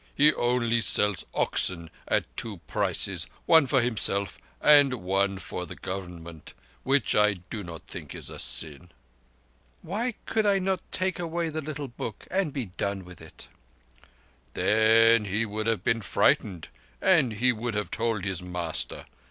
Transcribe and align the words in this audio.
He 0.15 0.33
only 0.33 0.81
sells 0.81 1.23
oxen 1.31 1.91
at 2.07 2.25
two 2.35 2.57
prices—one 2.65 3.67
for 3.67 3.83
himself 3.83 4.39
and 4.59 4.95
one 4.95 5.37
for 5.37 5.67
the 5.67 5.75
Government—which 5.75 7.13
I 7.13 7.33
do 7.51 7.63
not 7.63 7.83
think 7.85 8.15
is 8.15 8.31
a 8.31 8.39
sin." 8.39 8.89
"Why 9.83 10.15
could 10.25 10.45
not 10.63 10.79
I 10.79 10.83
take 10.89 11.19
away 11.19 11.49
the 11.49 11.61
little 11.61 11.87
book 11.87 12.25
and 12.31 12.51
be 12.51 12.65
done 12.65 13.05
with 13.05 13.21
it?" 13.21 13.47
"Then 14.53 15.25
he 15.25 15.45
would 15.45 15.67
have 15.67 15.83
been 15.83 16.01
frightened, 16.01 16.69
and 16.99 17.33
he 17.33 17.51
would 17.51 17.75
have 17.75 17.91
told 17.91 18.25
his 18.25 18.41
master. 18.41 19.05